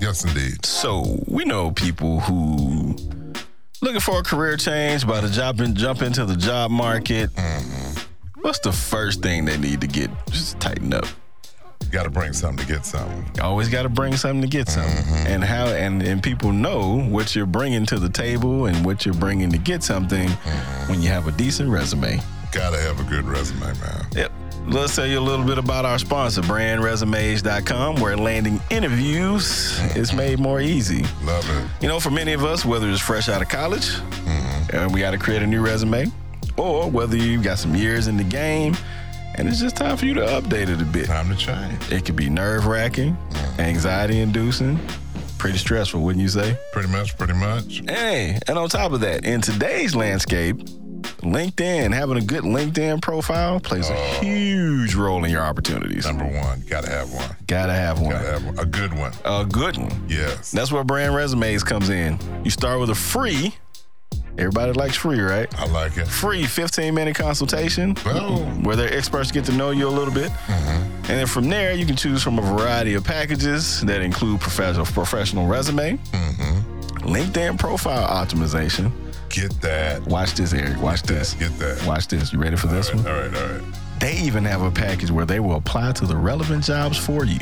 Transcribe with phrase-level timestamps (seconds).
[0.00, 0.64] Yes, indeed.
[0.64, 2.96] So we know people who
[3.80, 7.30] looking for a career change, about to jump in, jump into the job market.
[7.30, 8.40] Mm-hmm.
[8.42, 11.06] What's the first thing they need to get just tighten up?
[11.90, 13.40] Got to bring something to get something.
[13.40, 15.26] Always got to bring something to get something, mm-hmm.
[15.28, 19.14] and how and and people know what you're bringing to the table and what you're
[19.14, 20.90] bringing to get something mm-hmm.
[20.90, 22.20] when you have a decent resume.
[22.50, 24.06] Got to have a good resume, man.
[24.12, 24.32] Yep.
[24.68, 30.40] Let's tell you a little bit about our sponsor, brandresumes.com, where landing interviews is made
[30.40, 31.04] more easy.
[31.22, 31.82] Love it.
[31.82, 33.88] You know, for many of us, whether it's fresh out of college
[34.72, 36.10] and we got to create a new resume,
[36.56, 38.74] or whether you've got some years in the game
[39.36, 41.06] and it's just time for you to update it a bit.
[41.06, 41.92] Time to change.
[41.92, 43.60] It could be nerve wracking, mm-hmm.
[43.60, 44.80] anxiety inducing,
[45.38, 46.58] pretty stressful, wouldn't you say?
[46.72, 47.82] Pretty much, pretty much.
[47.86, 50.56] Hey, and on top of that, in today's landscape,
[51.32, 54.18] LinkedIn, having a good LinkedIn profile plays a oh.
[54.20, 56.06] huge role in your opportunities.
[56.06, 57.36] Number one, got to have one.
[57.46, 58.10] Gotta have one.
[58.12, 58.58] Got to have one.
[58.58, 59.12] A good one.
[59.24, 60.04] A good one.
[60.08, 60.50] Yes.
[60.50, 62.18] That's where brand resumes comes in.
[62.44, 63.54] You start with a free,
[64.38, 65.48] everybody likes free, right?
[65.58, 66.06] I like it.
[66.06, 68.38] Free 15 minute consultation Oh.
[68.62, 70.30] where their experts get to know you a little bit.
[70.30, 70.82] Mm-hmm.
[71.08, 74.86] And then from there, you can choose from a variety of packages that include professional
[74.86, 77.06] professional resume, mm-hmm.
[77.06, 78.90] LinkedIn profile optimization.
[79.28, 80.02] Get that.
[80.06, 80.80] Watch this, Eric.
[80.80, 81.34] Watch this.
[81.34, 81.84] Get that.
[81.86, 82.32] Watch this.
[82.32, 83.06] You ready for this All one?
[83.06, 83.62] all right, all right.
[84.00, 87.38] They even have a package where they will apply to the relevant jobs for you.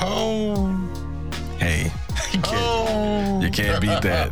[0.00, 0.74] Oh.
[1.58, 1.84] Hey,
[2.32, 2.54] you can't,
[2.90, 3.40] Oh.
[3.42, 4.30] you can't beat that.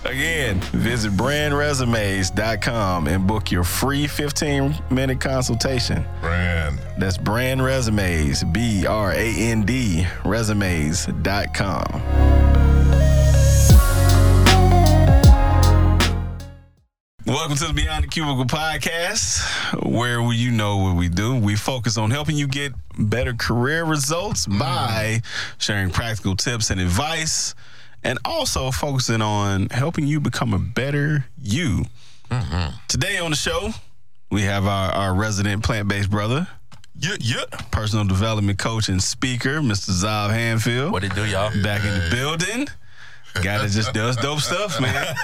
[0.04, 6.04] Again, visit brandresumes.com and book your free 15 minute consultation.
[6.20, 6.80] Brand.
[6.98, 11.84] That's brand resumes, B R A N D resumes.com.
[17.36, 21.36] Welcome to the Beyond the Cubicle podcast, where we, you know what we do.
[21.36, 25.20] We focus on helping you get better career results by
[25.58, 27.54] sharing practical tips and advice,
[28.02, 31.84] and also focusing on helping you become a better you.
[32.30, 32.74] Mm-hmm.
[32.88, 33.68] Today on the show,
[34.30, 36.48] we have our, our resident plant based brother,
[36.98, 37.44] Yeah, yeah.
[37.70, 39.90] personal development coach and speaker, Mr.
[39.90, 40.90] Zav Hanfield.
[40.90, 41.52] What it do, y'all?
[41.62, 42.66] Back in the building.
[43.34, 45.14] Guy that just does dope stuff, man.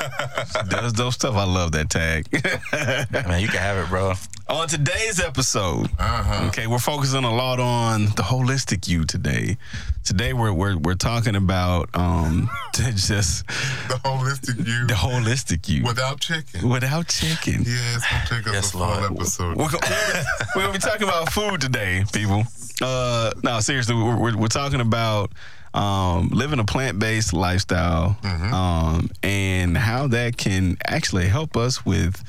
[0.52, 1.34] Just does dope stuff.
[1.34, 2.26] I love that tag.
[3.26, 4.12] Man, you can have it, bro.
[4.50, 6.46] on today's episode, Uh-huh.
[6.48, 9.56] okay, we're focusing a lot on the holistic you today.
[10.04, 16.20] Today we're we're, we're talking about um just The holistic you the holistic you without
[16.20, 16.68] chicken.
[16.68, 17.62] without chicken.
[17.64, 18.82] Yeah, it's going to take us Yes, a full
[19.16, 19.56] episode.
[19.56, 20.24] We're, gonna-
[20.54, 22.42] we're gonna be talking about food today, people.
[22.82, 25.32] Uh, no, seriously, we're, we're, we're talking about
[25.74, 28.16] um, living a plant based lifestyle
[28.52, 32.22] um, and how that can actually help us with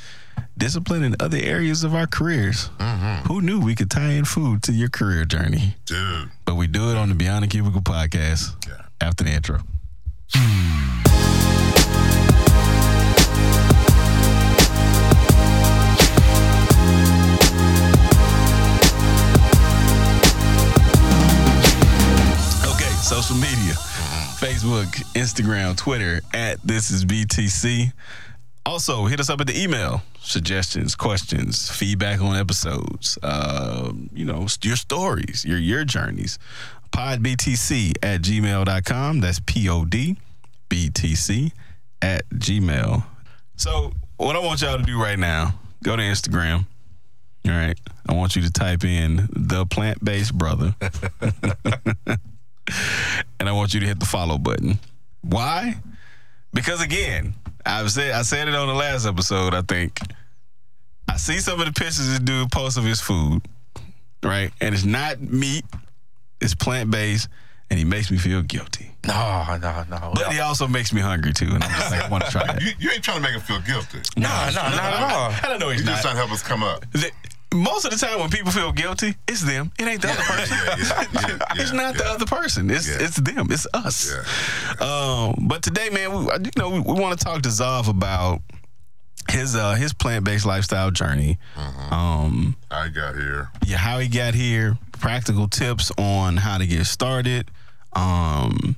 [0.57, 2.69] discipline in other areas of our careers.
[3.27, 5.75] Who knew we could tie in food to your career journey?
[5.85, 6.29] Dude.
[6.45, 8.85] But we do it on the Beyond the Cubicle podcast Yeah.
[9.01, 9.59] after the intro.
[23.13, 23.73] social media
[24.41, 27.93] Facebook, Instagram, Twitter, at This Is BTC.
[28.65, 30.01] Also, hit us up at the email.
[30.19, 36.39] Suggestions, questions, feedback on episodes, um, you know, your stories, your your journeys.
[36.91, 39.19] Podbtc at gmail.com.
[39.19, 40.17] That's P O D
[40.67, 41.53] B T C
[42.01, 43.03] at gmail.
[43.57, 45.53] So, what I want y'all to do right now,
[45.83, 46.65] go to Instagram.
[47.45, 47.77] All right.
[48.09, 50.73] I want you to type in the plant based brother.
[53.63, 54.79] and I want you to hit the follow button.
[55.21, 55.75] Why?
[56.53, 57.33] Because again,
[57.65, 59.99] I've said I said it on the last episode, I think.
[61.07, 63.41] I see some of the pictures this dude posts of his food,
[64.23, 64.51] right?
[64.61, 65.63] And it's not meat,
[66.41, 67.27] it's plant based,
[67.69, 68.91] and he makes me feel guilty.
[69.05, 70.11] No, no, no.
[70.15, 72.45] But he also makes me hungry too, and I'm just like, I want to try
[72.47, 72.61] that.
[72.61, 73.99] You, you ain't trying to make him feel guilty.
[74.17, 75.31] no, no, not at all.
[75.31, 76.85] I don't know he's You're just trying to help us come up.
[76.91, 77.11] The-
[77.53, 79.71] most of the time when people feel guilty, it's them.
[79.79, 80.57] It ain't the other person.
[80.57, 82.69] Yeah, yeah, yeah, it's not the other person.
[82.69, 83.47] It's it's them.
[83.51, 84.11] It's us.
[84.81, 88.41] Um, but today, man, we you know we, we want to talk to Zav about
[89.29, 91.37] his uh his plant based lifestyle journey.
[91.55, 91.93] Mm-hmm.
[91.93, 93.49] Um, I got here.
[93.65, 97.49] yeah, how he got here, practical tips on how to get started.
[97.93, 98.75] Um,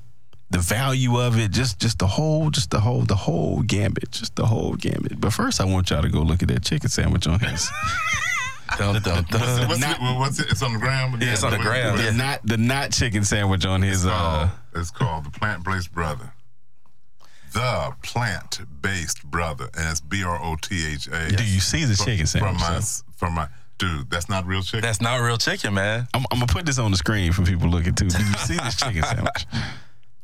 [0.52, 4.36] the value of it, just just the whole, just the whole, the whole gambit, just
[4.36, 5.20] the whole gambit.
[5.20, 7.70] But first, I want y'all to go look at that chicken sandwich on his.
[8.78, 9.68] Dun, dun, dun.
[9.68, 10.48] What's, not- it, what's it?
[10.52, 11.14] It's on the gram?
[11.14, 11.30] again?
[11.30, 14.50] it's on the What- gram, the not the not chicken sandwich on his uh called?
[14.76, 16.34] It's called the Plant Based Brother.
[17.54, 19.70] The Plant Based Brother.
[19.78, 21.30] And it's B R O T H A.
[21.32, 22.60] do you see the chicken From sandwich?
[22.60, 22.82] my,
[23.16, 23.48] from my,
[23.78, 24.82] dude, that's not real chicken.
[24.82, 26.08] That's not real chicken, man.
[26.14, 28.08] I'm, I'm gonna put this on the screen for people looking too.
[28.10, 29.46] Do you see this chicken sandwich?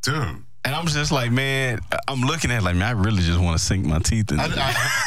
[0.01, 0.43] dude.
[0.63, 3.57] And I'm just like, man, I'm looking at it like, man, I really just want
[3.57, 4.39] to sink my teeth in.
[4.39, 4.45] I.
[4.45, 4.49] I,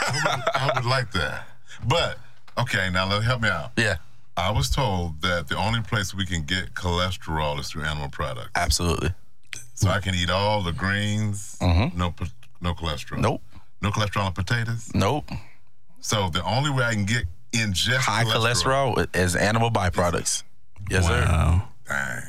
[0.09, 1.47] I, would, I would like that.
[1.87, 2.19] But
[2.59, 3.73] okay, now let help me out.
[3.77, 3.97] Yeah,
[4.37, 8.51] I was told that the only place we can get cholesterol is through animal products.
[8.55, 9.12] absolutely.
[9.77, 12.27] So I can eat all the greens, no po-
[12.61, 13.15] no cholesterol.
[13.19, 13.23] Mm-hmm.
[13.23, 13.43] Nope.
[13.83, 14.91] No cholesterol on potatoes.
[14.95, 15.29] Nope.
[16.01, 20.43] So the only way I can get ingest High cholesterol is animal byproducts.
[20.91, 21.25] Yes, sir.
[21.27, 21.69] wow.
[21.89, 22.23] Dang.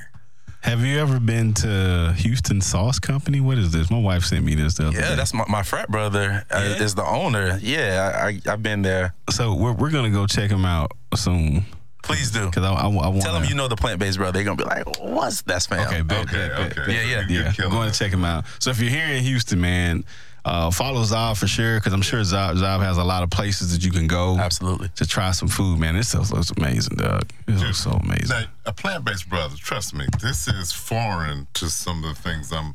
[0.66, 3.40] Have you ever been to Houston Sauce Company?
[3.40, 3.92] What is this?
[3.92, 5.16] My wife sent me this the other Yeah, day.
[5.16, 6.84] that's my, my frat brother uh, Yeah?
[6.84, 7.60] is the owner.
[7.62, 9.14] Yeah, I, I, I've been there.
[9.30, 11.66] so we're, we're gonna go check him out soon
[12.02, 12.46] Please do.
[12.48, 14.32] because I, I, I want Tell them you know the plant based brother.
[14.32, 16.94] They're gonna be like, "What's that's fam?" Okay, bet, Okay, bet, bet, okay.
[16.96, 17.26] Yeah, yeah.
[17.30, 18.46] Yeah, killing go and check him out.
[18.60, 20.04] So if you're here in Houston, man,
[20.46, 23.74] uh, follow Zav for sure because I'm sure Zav, Zav has a lot of places
[23.74, 24.90] that you can go Absolutely.
[24.96, 25.96] to try some food, man.
[25.96, 27.30] This stuff looks amazing, Doug.
[27.48, 28.30] It looks so amazing.
[28.30, 32.74] Now, a plant-based brother, trust me, this is foreign to some of the things I'm.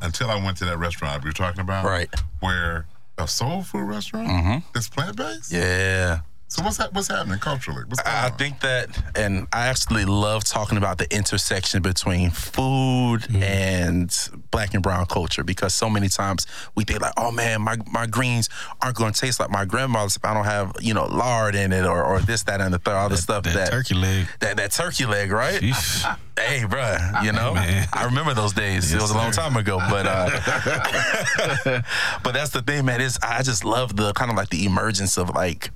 [0.00, 2.08] Until I went to that restaurant we were talking about, Right.
[2.38, 2.86] Where
[3.18, 5.50] a soul food restaurant is plant-based.
[5.52, 6.20] Yeah.
[6.52, 6.92] So what's that?
[6.92, 7.84] What's happening culturally?
[7.88, 8.36] What's I on?
[8.36, 14.14] think that, and I actually love talking about the intersection between food and
[14.50, 18.04] black and brown culture because so many times we think like, oh man, my, my
[18.04, 18.50] greens
[18.82, 21.72] aren't going to taste like my grandmother's if I don't have you know lard in
[21.72, 24.26] it or, or this, that, and the third, all the stuff that, that turkey leg.
[24.40, 25.58] that that turkey leg, right?
[25.58, 27.88] Hey, bruh, you know, man.
[27.94, 28.92] I remember those days.
[28.92, 30.28] it was a long time ago, but uh,
[32.22, 33.00] but that's the thing, man.
[33.00, 35.70] Is I just love the kind of like the emergence of like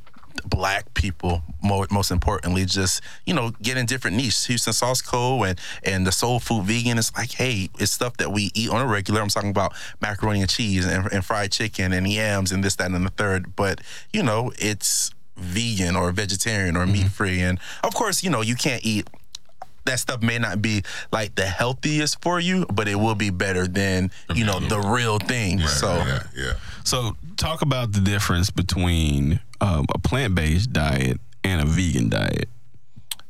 [0.44, 1.42] black people.
[1.62, 4.46] More, most importantly, just you know, getting different niches.
[4.46, 5.44] Houston Sauce Co.
[5.44, 6.98] and and the Soul Food Vegan.
[6.98, 9.20] It's like, hey, it's stuff that we eat on a regular.
[9.20, 12.90] I'm talking about macaroni and cheese and, and fried chicken and yams and this, that,
[12.90, 13.56] and the third.
[13.56, 13.80] But
[14.12, 16.92] you know, it's vegan or vegetarian or mm-hmm.
[16.92, 19.08] meat free, and of course, you know, you can't eat
[19.86, 23.66] that stuff may not be like the healthiest for you, but it will be better
[23.66, 25.58] than you know the real thing.
[25.58, 26.52] Right, so yeah, yeah.
[26.86, 32.48] So talk about the difference between um, a plant based diet and a vegan diet.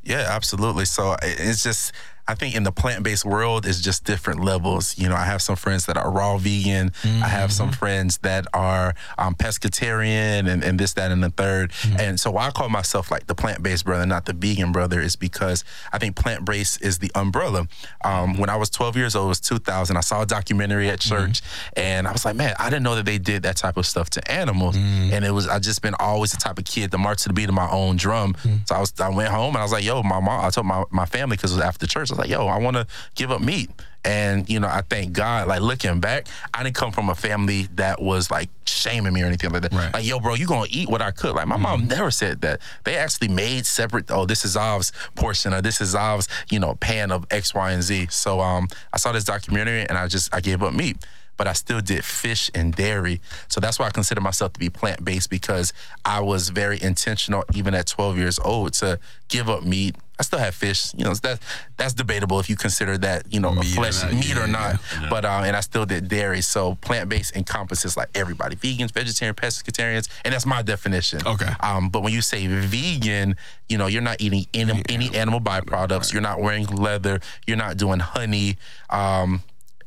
[0.04, 0.84] yeah, absolutely.
[0.84, 1.92] So it's just.
[2.28, 4.98] I think in the plant based world, it's just different levels.
[4.98, 6.92] You know, I have some friends that are raw vegan.
[7.04, 7.78] I have some mm-hmm.
[7.78, 12.00] friends that are um, pescatarian and, and this, that, and the 3rd mm-hmm.
[12.00, 15.00] And so why I call myself like the plant based brother, not the vegan brother,
[15.00, 17.68] is because I think plant based is the umbrella.
[18.04, 19.96] Um, when I was 12 years old, it was 2000.
[19.96, 21.16] I saw a documentary at mm-hmm.
[21.16, 21.42] church
[21.76, 24.10] and I was like, man, I didn't know that they did that type of stuff
[24.10, 24.76] to animals.
[24.76, 27.34] And it was, I just been always the type of kid to march to the
[27.34, 28.36] beat of my own drum.
[28.66, 30.66] So I was, I went home and I was like, yo, my mom, I told
[30.66, 33.30] my, my family, because it was after church, was like, yo, I want to give
[33.30, 33.70] up meat.
[34.04, 37.68] And, you know, I thank God, like looking back, I didn't come from a family
[37.74, 39.72] that was like shaming me or anything like that.
[39.72, 39.92] Right.
[39.92, 41.34] Like, yo, bro, you going to eat what I cook.
[41.34, 42.60] Like, my mom never said that.
[42.84, 46.76] They actually made separate, oh, this is Ov's portion or this is Ov's, you know,
[46.76, 48.06] pan of X, Y, and Z.
[48.10, 50.98] So um, I saw this documentary and I just, I gave up meat.
[51.36, 53.20] But I still did fish and dairy.
[53.48, 55.72] So that's why I consider myself to be plant based because
[56.04, 58.98] I was very intentional, even at 12 years old, to
[59.28, 59.96] give up meat.
[60.18, 60.94] I still have fish.
[60.94, 61.40] You know, that
[61.76, 64.44] that's debatable if you consider that, you know, Meat a or flesh not, meat yeah,
[64.44, 64.80] or not.
[64.98, 65.08] yeah.
[65.10, 66.40] But uh, and I still did dairy.
[66.40, 71.20] So plant based encompasses like everybody, vegans, vegetarian, pescatarians, and that's my definition.
[71.26, 71.50] Okay.
[71.60, 73.36] Um, but when you say vegan,
[73.68, 76.14] you know, you're not eating any, any animal byproducts.
[76.14, 77.20] You're not wearing leather.
[77.46, 78.56] You're not doing honey.
[78.88, 79.42] Um,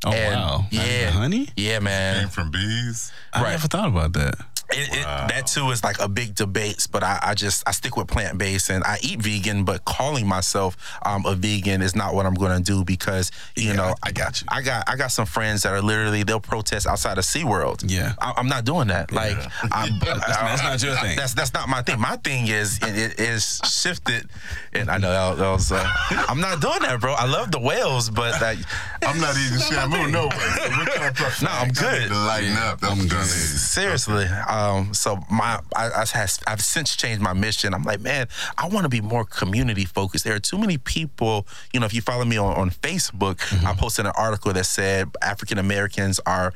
[0.05, 0.65] Oh and wow!
[0.71, 1.49] Yeah, honey.
[1.57, 2.21] Yeah, man.
[2.21, 3.11] Came from bees.
[3.33, 3.51] I Right.
[3.51, 4.35] never thought about that.
[4.71, 7.97] It, it, that too is like a big debate, but I, I just I stick
[7.97, 12.13] with plant based and I eat vegan, but calling myself um, a vegan is not
[12.13, 14.47] what I'm going to do because you Yeah, know I got you.
[14.51, 17.83] I got I got some friends that are literally they'll protest outside of SeaWorld.
[17.89, 18.13] Yeah.
[18.21, 19.11] I, I'm not doing that.
[19.11, 19.37] Like
[19.71, 21.17] I'm, That's, that's not your thing.
[21.17, 21.99] That's that's not my thing.
[21.99, 24.29] My thing is it, it is shifted,
[24.71, 25.71] and I know that, was.
[25.71, 25.83] Uh,
[26.29, 27.13] I'm not doing that, bro.
[27.13, 30.37] I love the whales, but I'm not eating shamu no way.
[30.37, 32.11] So we're trying to No, I'm good.
[32.11, 32.79] Lighten up.
[32.83, 33.25] I'm good.
[33.25, 34.25] Seriously.
[34.25, 34.58] Um,
[34.93, 37.73] so my I, I has I've since changed my mission.
[37.73, 40.23] I'm like, man, I want to be more community focused.
[40.25, 41.45] There are too many people.
[41.73, 45.09] You know, if you follow me on, on Facebook, I posted an article that said
[45.21, 46.53] African Americans are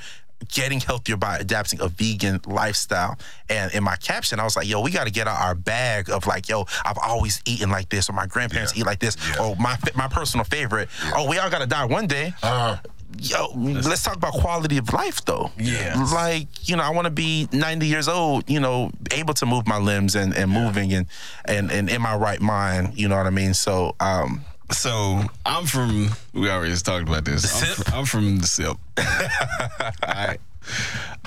[0.51, 3.17] getting healthier by adapting a vegan lifestyle.
[3.49, 6.09] And in my caption, I was like, yo, we got to get out our bag
[6.09, 8.81] of like, yo, I've always eaten like this, or my grandparents Yeah.
[8.81, 9.41] eat like this, Yeah.
[9.41, 10.89] or my my personal favorite.
[11.15, 12.33] Oh, we all got to die one day.
[12.43, 12.75] Uh,
[13.19, 15.51] Yo, let's talk about quality of life though.
[15.57, 16.03] Yeah.
[16.13, 19.67] Like, you know, I want to be 90 years old, you know, able to move
[19.67, 21.07] my limbs and, and moving and,
[21.45, 23.53] and, and in my right mind, you know what I mean?
[23.53, 26.09] So, um, So I'm from.
[26.33, 27.43] We already talked about this.
[27.61, 27.85] I'm, SIP?
[27.85, 28.77] fr- I'm from the SIP.
[28.97, 30.39] All right.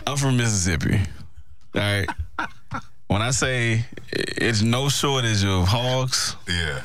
[0.06, 1.00] I'm from Mississippi.
[1.74, 2.08] All right.
[3.08, 6.80] When I say it's no shortage of hogs, yeah.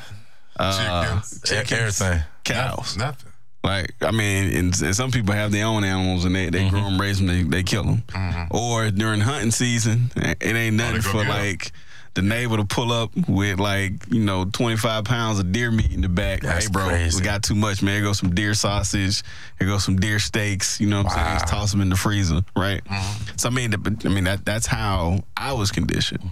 [0.59, 2.01] uh, Chickens.
[2.01, 2.23] everything.
[2.43, 2.95] cows.
[2.97, 3.30] Nothing.
[3.63, 6.69] Like, I mean, and, and some people have their own animals and they, they mm-hmm.
[6.69, 8.03] grow them, raise them, they, they kill them.
[8.07, 8.55] Mm-hmm.
[8.55, 11.71] Or during hunting season, it ain't oh, nothing go for like
[12.13, 16.01] the neighbor to pull up with like, you know, 25 pounds of deer meat in
[16.01, 16.41] the back.
[16.41, 17.19] That's hey, bro, crazy.
[17.19, 17.95] we got too much, man.
[17.95, 19.23] Here goes some deer sausage.
[19.59, 20.81] Here goes some deer steaks.
[20.81, 21.39] You know what I'm saying?
[21.39, 22.83] Just toss them in the freezer, right?
[22.83, 23.37] Mm-hmm.
[23.37, 26.31] So, I mean, I mean that that's how I was conditioned.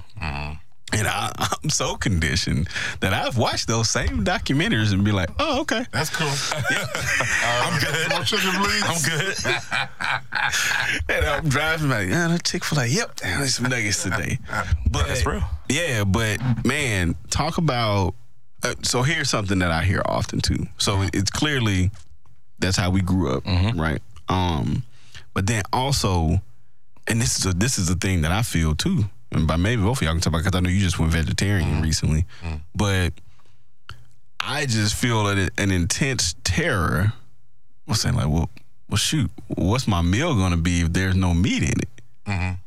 [0.94, 1.32] And I,
[1.64, 2.70] I'm so conditioned
[3.00, 5.86] that I've watched those same documentaries and be like, oh, okay.
[5.92, 6.28] That's cool.
[7.44, 8.10] I'm good.
[8.10, 8.84] More chicken, please.
[8.86, 9.36] I'm good.
[11.10, 12.86] And I'm driving like, yeah, the Chick Fil A.
[12.88, 14.40] Yep, damn, there's some nuggets today.
[14.90, 15.44] But That's real.
[15.70, 18.16] Yeah, but man, talk about.
[18.64, 20.66] Uh, so here's something that I hear often too.
[20.78, 21.92] So it's clearly
[22.58, 24.02] that's how we grew up, right?
[24.28, 24.84] Um,
[25.34, 26.42] but then also,
[27.08, 29.98] and this is a, this is the thing that I feel too, by maybe both
[29.98, 32.26] of y'all can talk about because I know you just went vegetarian recently,
[32.76, 33.14] but
[34.40, 37.14] I just feel an, an intense terror.
[37.88, 38.50] I'm saying like, well,
[38.90, 42.58] well, shoot, what's my meal gonna be if there's no meat in it?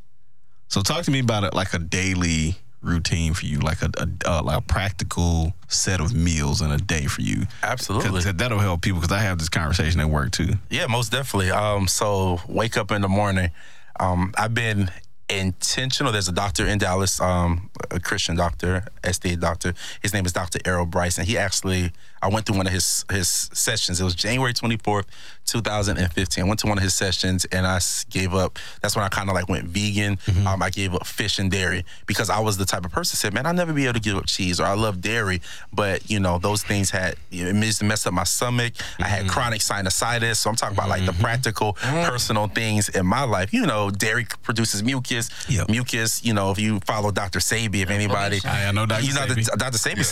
[0.68, 3.90] So talk to me about it like a daily routine for you, like a,
[4.26, 7.42] a, like a practical set of meals in a day for you.
[7.62, 8.32] Absolutely.
[8.32, 10.54] that'll help people because I have this conversation at work too.
[10.70, 11.50] Yeah, most definitely.
[11.50, 13.50] Um, so wake up in the morning.
[14.00, 14.90] Um, I've been
[15.38, 16.12] intentional.
[16.12, 19.74] There's a doctor in Dallas, um, a Christian doctor, SDA doctor.
[20.02, 20.58] His name is Dr.
[20.64, 24.00] Errol Bryce, and he actually I went through one of his his sessions.
[24.00, 25.06] It was January 24th,
[25.46, 26.44] 2015.
[26.44, 27.80] I went to one of his sessions and I
[28.10, 28.58] gave up.
[28.80, 30.16] That's when I kind of like went vegan.
[30.16, 30.46] Mm-hmm.
[30.46, 33.18] Um, I gave up fish and dairy because I was the type of person that
[33.18, 35.40] said, man, I'll never be able to give up cheese or I love dairy,
[35.72, 38.74] but you know those things had it messed up my stomach.
[38.98, 39.30] I had mm-hmm.
[39.30, 41.22] chronic sinusitis, so I'm talking about like the mm-hmm.
[41.22, 43.52] practical, personal things in my life.
[43.52, 45.30] You know, dairy produces mucus.
[45.48, 45.68] Yep.
[45.68, 46.24] Mucus.
[46.24, 47.38] You know, if you follow Dr.
[47.38, 49.04] Sebi, if anybody, I- know Dr.
[49.04, 49.50] You know, Sebi.
[49.50, 49.78] the- Dr.
[49.78, 50.06] Sebi said